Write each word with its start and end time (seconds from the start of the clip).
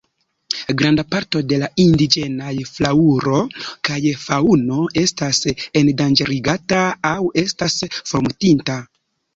Granda 0.81 1.03
parto 1.09 1.41
de 1.51 1.59
la 1.63 1.67
indiĝenaj 1.83 2.55
flaŭro 2.71 3.43
kaj 3.91 4.01
faŭno 4.25 4.81
estas 5.05 5.43
endanĝerigata 5.85 6.85
aŭ 7.13 7.17
estas 7.47 7.83
formortinta. 8.03 8.83